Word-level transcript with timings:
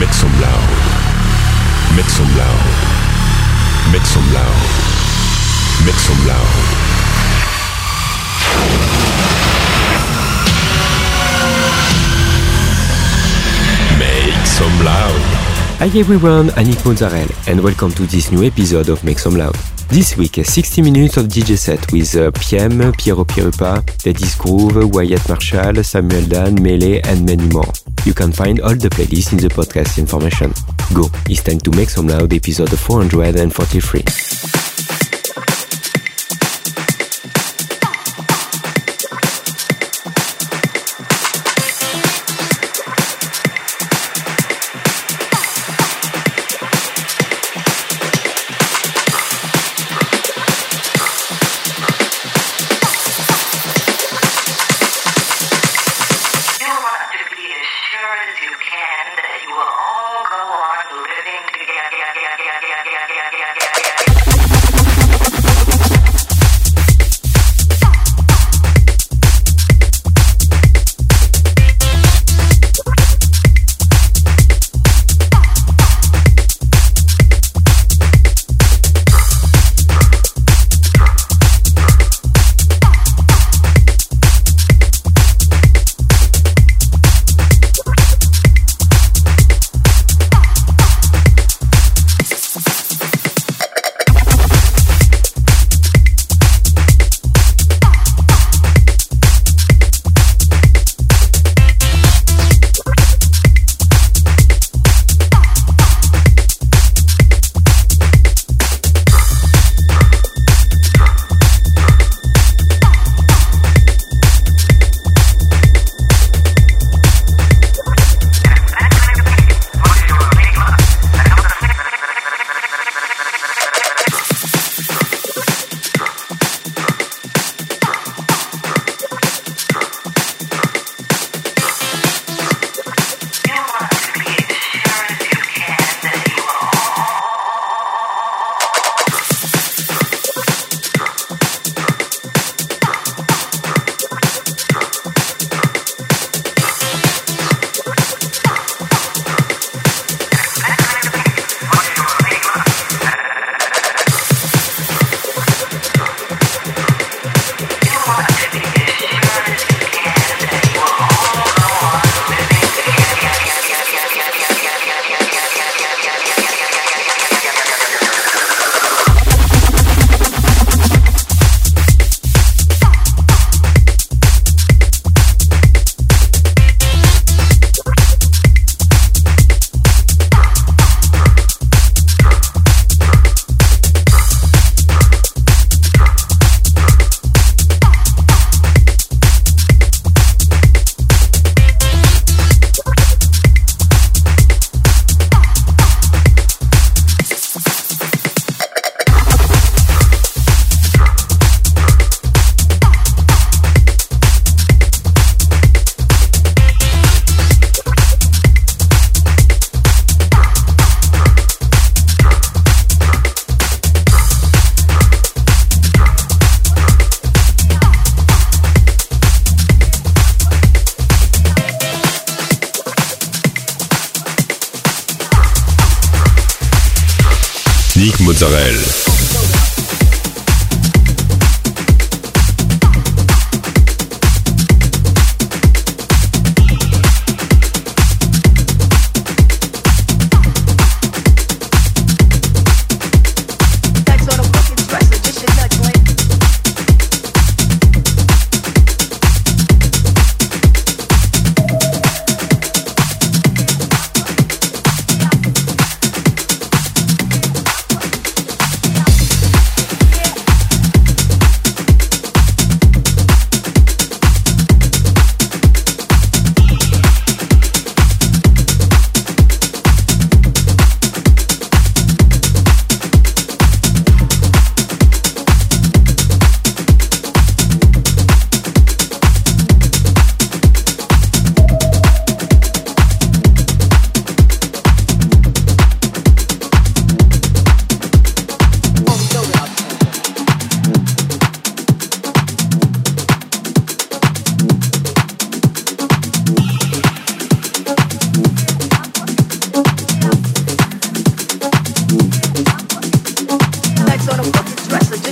Make 0.00 0.14
some 0.14 0.32
loud. 0.40 0.68
Make 1.94 2.08
some 2.08 2.34
loud. 2.34 2.64
Make 3.92 4.06
some 4.06 4.32
loud. 4.32 4.60
Make 5.84 6.00
some 6.00 6.26
loud. 6.26 6.52
Make 13.98 14.46
some 14.46 14.84
loud. 14.86 15.20
Hi 15.80 15.90
everyone, 15.98 16.50
I'm 16.56 16.66
Nick 16.66 16.82
Mozzarella 16.86 17.28
and 17.46 17.62
welcome 17.62 17.92
to 17.92 18.06
this 18.06 18.32
new 18.32 18.42
episode 18.42 18.88
of 18.88 19.04
Make 19.04 19.18
Some 19.18 19.36
Loud. 19.36 19.69
This 19.90 20.16
week, 20.16 20.36
60 20.36 20.82
minutes 20.82 21.16
of 21.16 21.26
DJ 21.26 21.58
set 21.58 21.92
with 21.92 22.14
uh, 22.14 22.30
PM, 22.30 22.92
Piero 22.92 23.24
Pirupa, 23.24 23.82
Ladies 24.06 24.36
Groove, 24.36 24.94
Wyatt 24.94 25.28
Marshall, 25.28 25.82
Samuel 25.82 26.26
Dan, 26.26 26.62
Melee 26.62 27.00
and 27.02 27.26
many 27.26 27.48
more. 27.48 27.66
You 28.04 28.14
can 28.14 28.30
find 28.30 28.60
all 28.60 28.76
the 28.76 28.88
playlists 28.88 29.32
in 29.32 29.38
the 29.38 29.48
podcast 29.48 29.98
information. 29.98 30.52
Go, 30.94 31.08
it's 31.28 31.42
time 31.42 31.58
to 31.60 31.72
Make 31.72 31.90
Some 31.90 32.06
Loud 32.06 32.32
episode 32.32 32.70
443. 32.70 34.69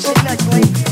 this 0.00 0.06
shit 0.06 0.24
like 0.24 0.87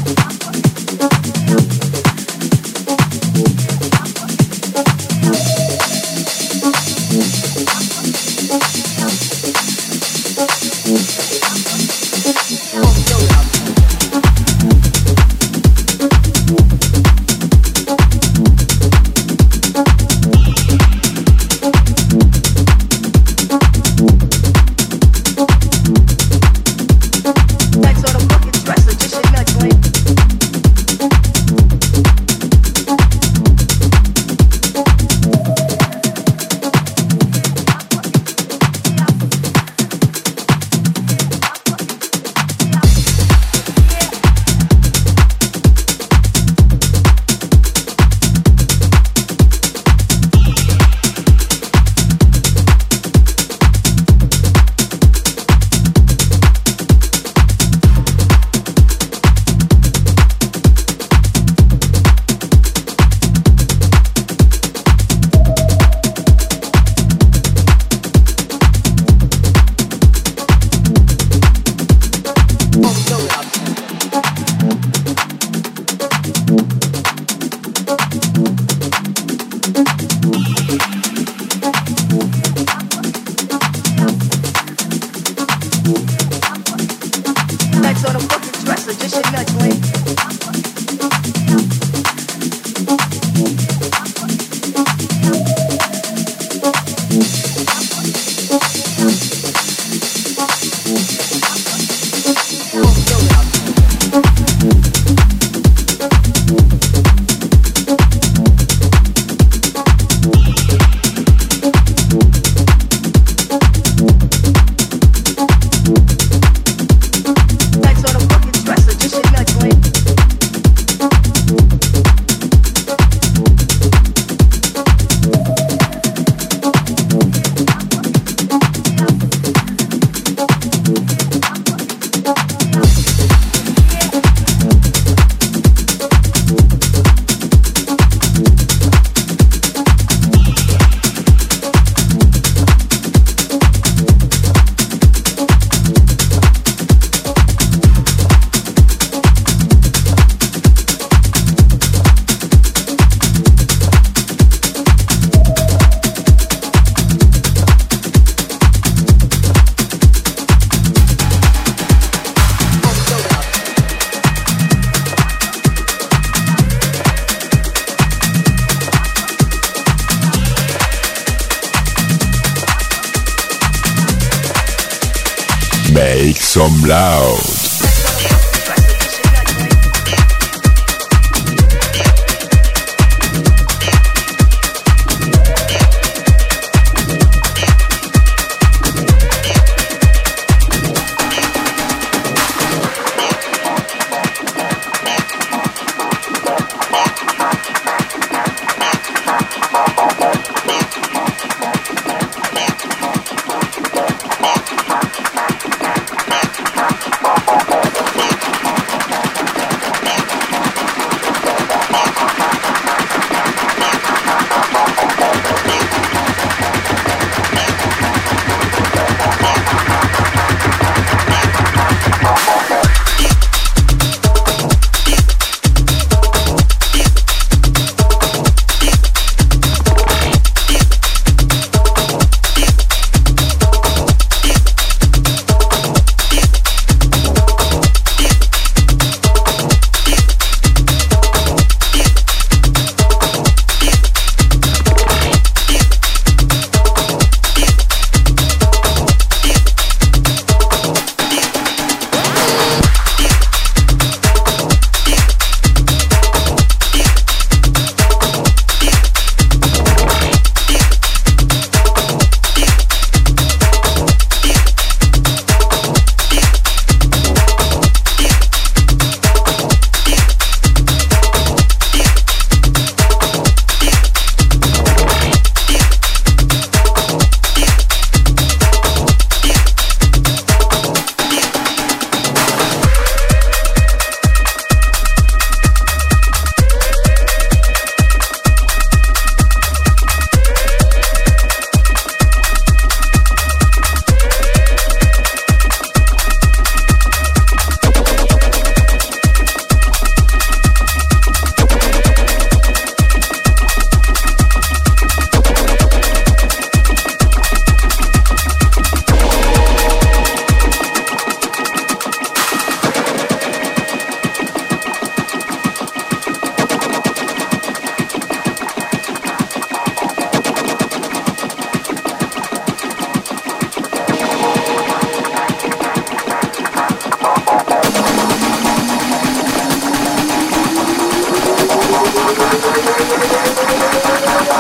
some 176.97 177.56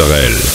Sorel. 0.00 0.49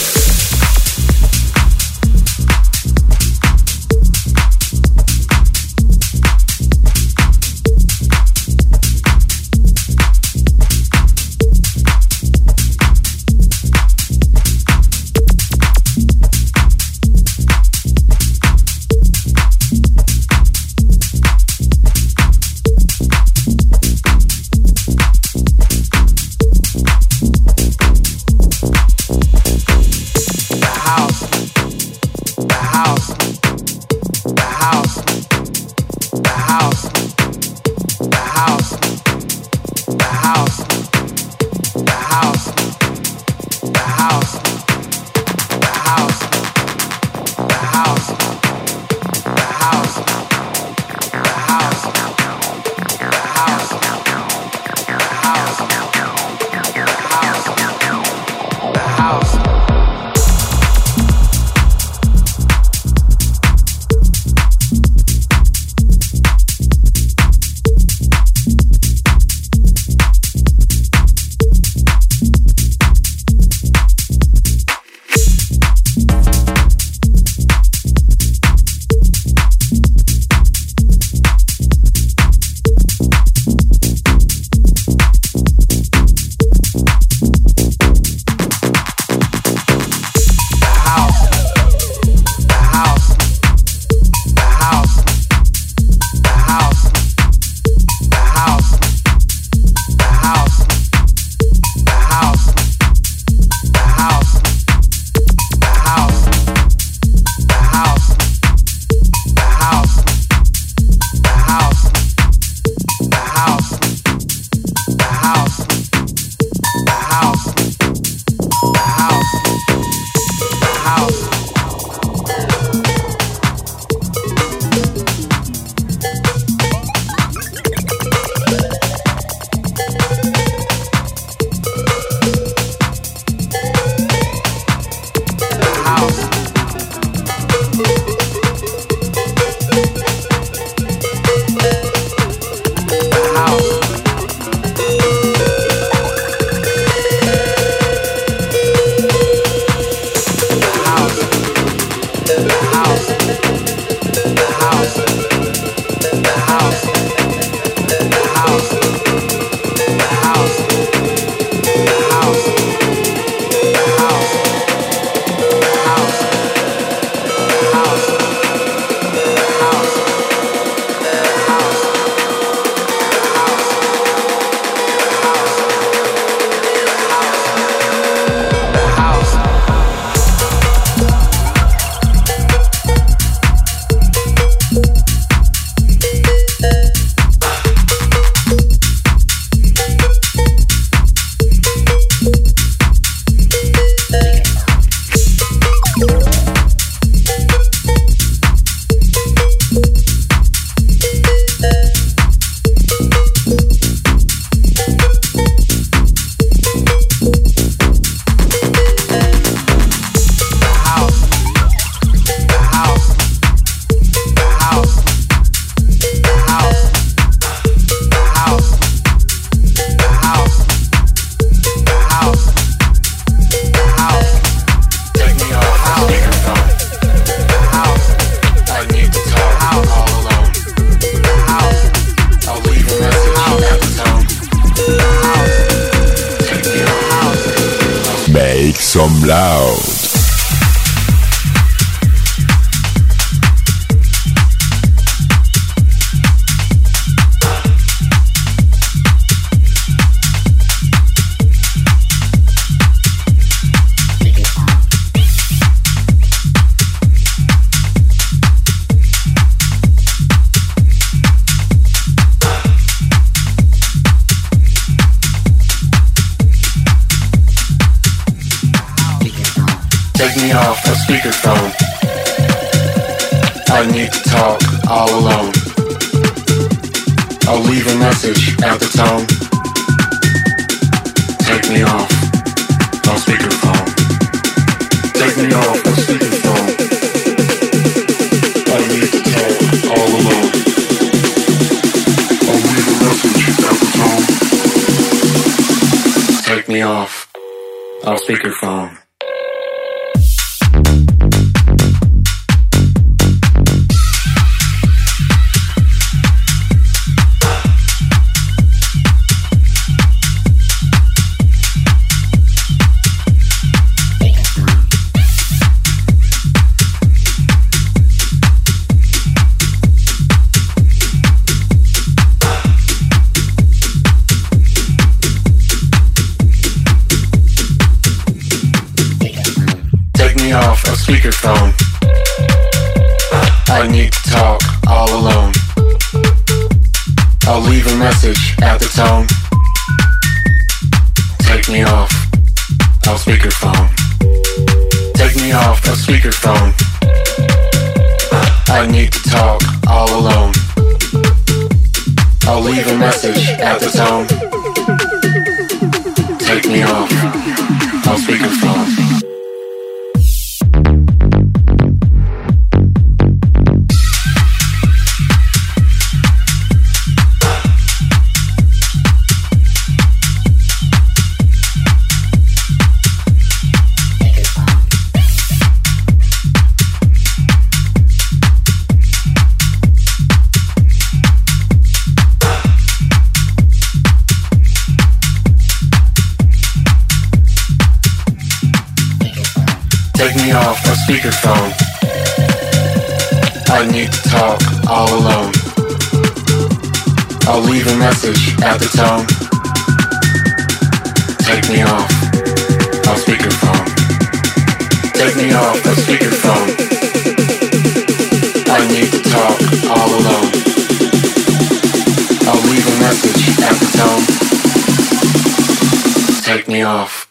take 416.55 416.69
me 416.69 416.83
off. 416.83 417.27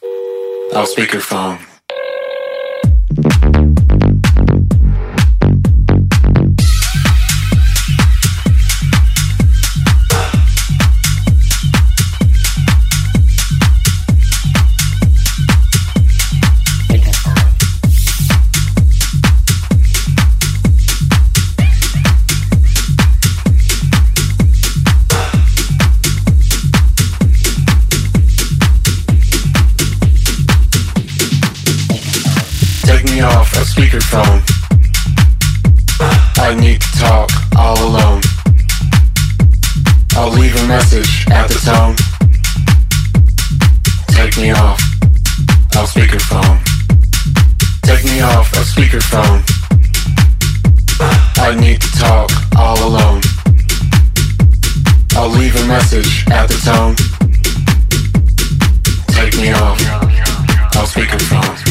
I'll 0.74 0.86
speakerphone. 0.86 1.73
speakerphone. 33.74 34.40
I 36.38 36.54
need 36.54 36.80
to 36.80 36.92
talk 36.96 37.28
all 37.58 37.76
alone. 37.82 38.22
I'll 40.12 40.30
leave 40.30 40.54
a 40.54 40.66
message 40.68 41.26
at 41.28 41.48
the 41.48 41.58
tone. 41.58 41.96
Take 44.14 44.36
me 44.36 44.52
off 44.52 44.78
of 45.74 45.90
speakerphone. 45.90 46.62
Take 47.82 48.04
me 48.04 48.20
off 48.20 48.52
of 48.52 48.64
speakerphone. 48.64 49.42
I 51.38 51.56
need 51.58 51.80
to 51.80 51.90
talk 51.98 52.30
all 52.56 52.78
alone. 52.78 53.22
I'll 55.16 55.30
leave 55.30 55.56
a 55.56 55.66
message 55.66 56.24
at 56.30 56.46
the 56.46 56.58
tone. 56.62 56.94
Take 59.08 59.34
me 59.36 59.50
off 59.52 59.80
of 60.76 60.88
speakerphone. 60.88 61.63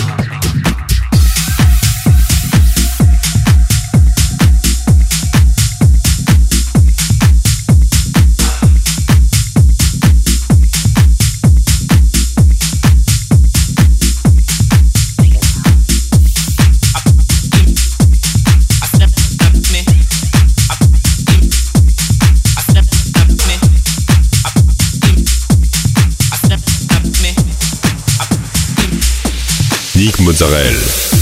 Mozzarella. 30.24 31.13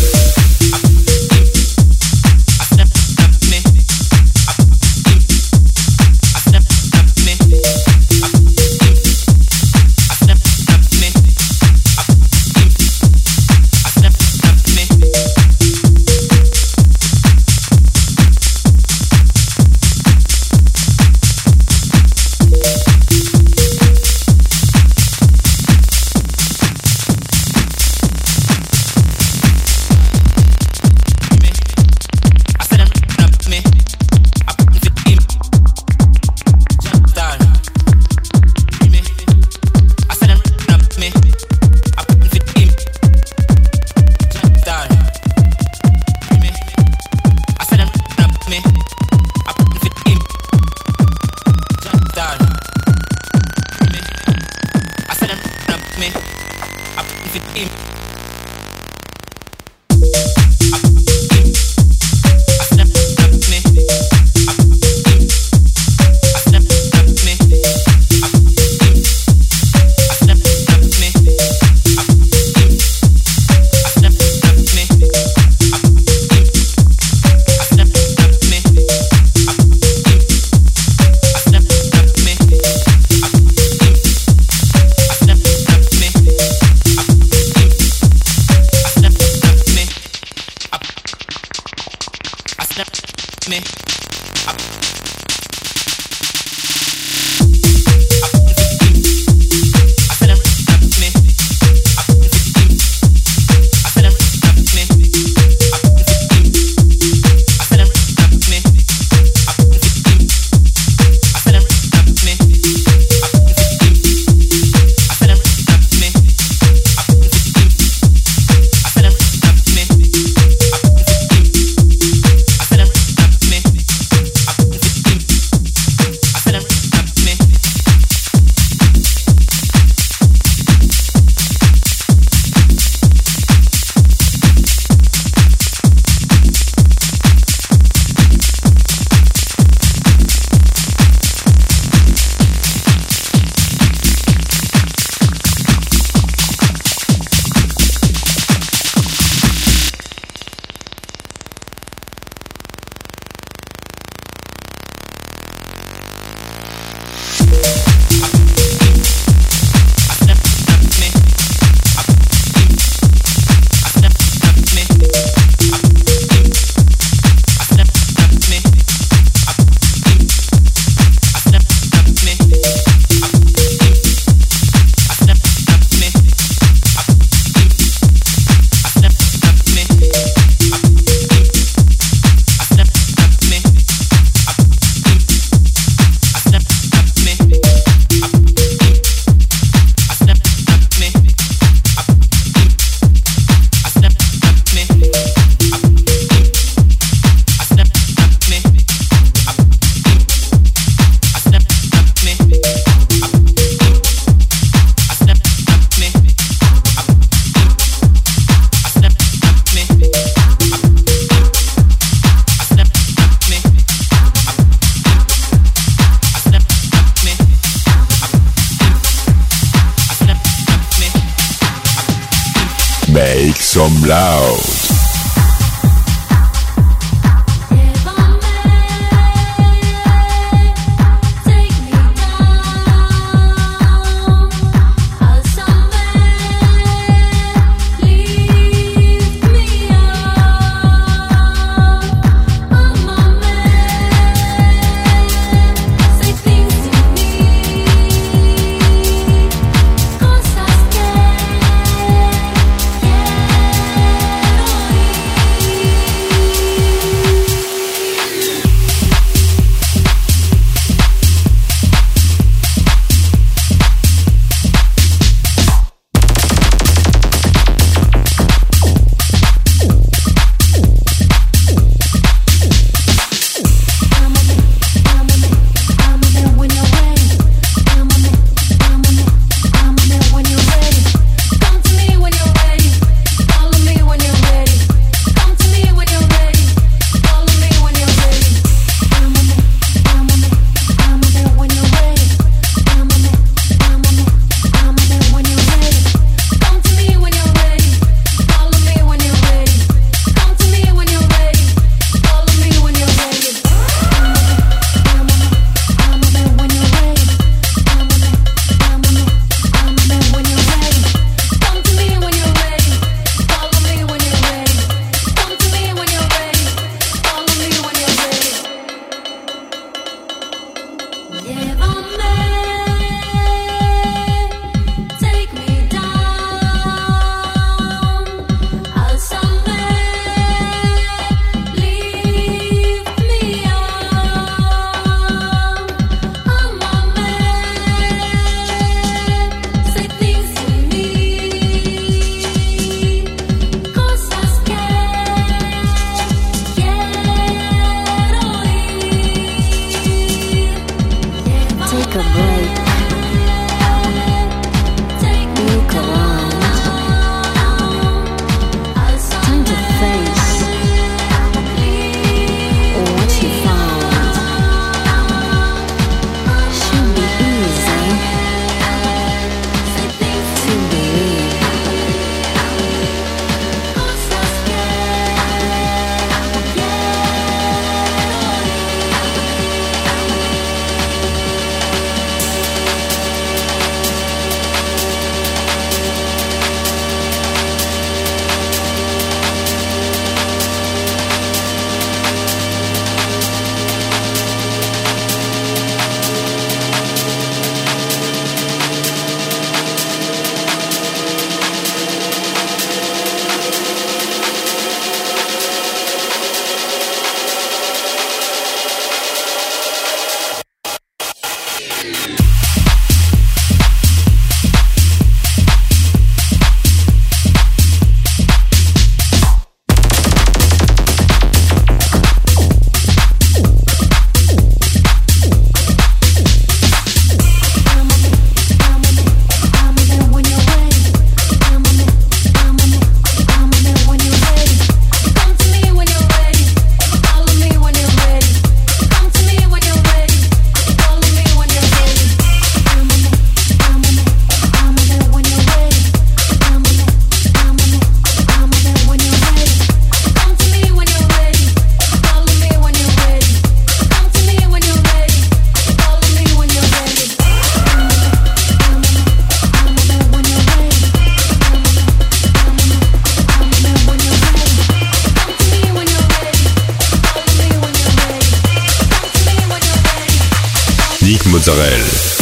Mozzarella. 471.45 472.40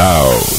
Ciao. 0.00 0.49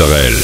Israël. 0.00 0.37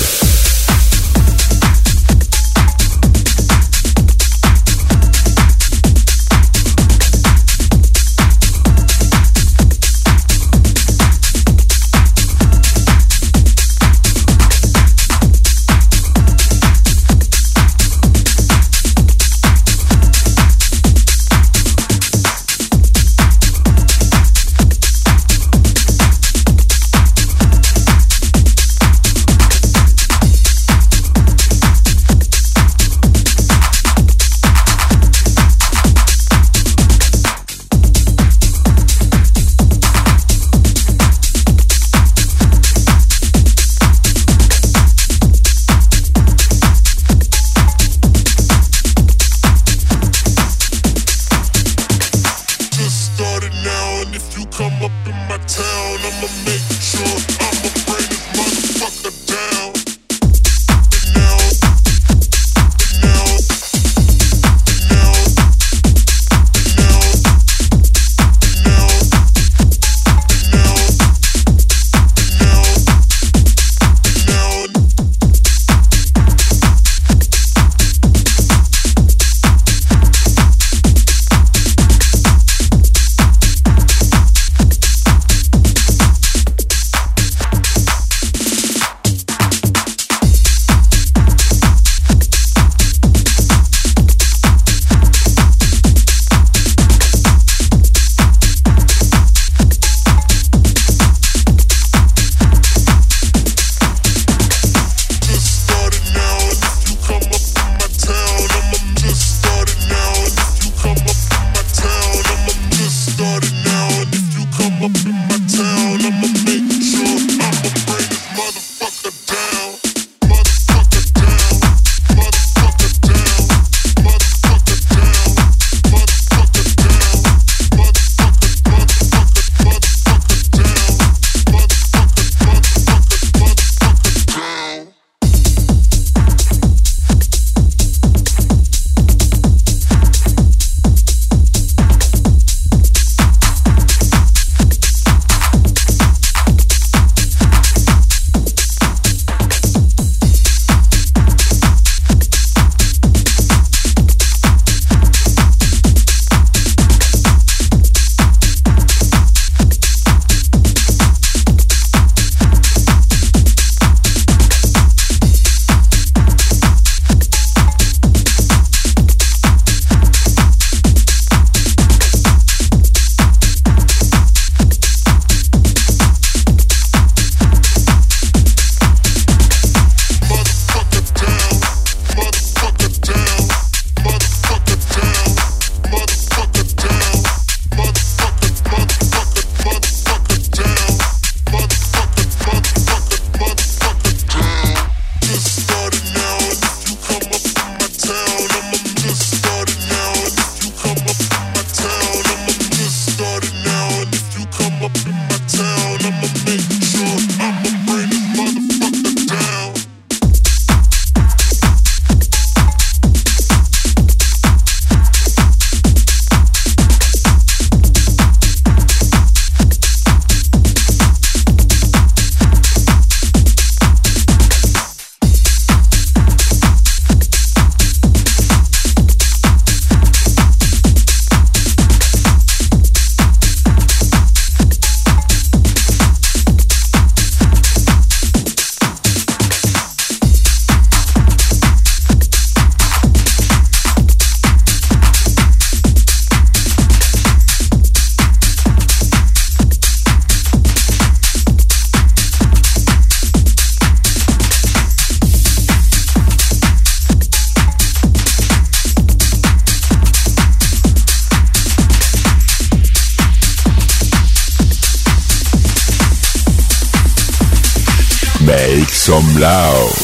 Loud. 269.39 270.04